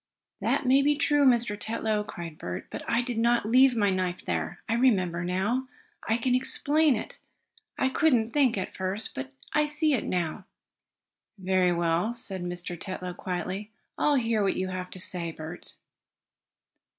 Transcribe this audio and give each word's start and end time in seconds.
"That 0.39 0.65
may 0.65 0.81
be 0.81 0.95
true, 0.95 1.25
Mr. 1.27 1.55
Tetlow!" 1.55 2.03
cried 2.03 2.39
Bert, 2.39 2.65
"but 2.71 2.81
I 2.89 3.03
did 3.03 3.19
not 3.19 3.45
leave 3.45 3.75
my 3.75 3.91
knife 3.91 4.25
there. 4.25 4.59
I 4.67 4.73
remember 4.73 5.23
now 5.23 5.67
I 6.09 6.17
can 6.17 6.33
explain 6.33 6.95
it! 6.95 7.19
I 7.77 7.89
couldn't 7.89 8.31
think, 8.31 8.57
at 8.57 8.75
first, 8.75 9.13
but 9.13 9.31
I 9.53 9.67
see 9.67 9.93
it 9.93 10.03
now." 10.05 10.45
"Very 11.37 11.71
well," 11.71 12.15
said 12.15 12.41
Mr. 12.43 12.75
Tetlow 12.79 13.13
quietly, 13.15 13.69
"I'll 13.95 14.15
hear 14.15 14.41
what 14.41 14.55
you 14.57 14.69
have 14.69 14.89
to 14.89 14.99
say, 14.99 15.31
Bert." 15.31 15.75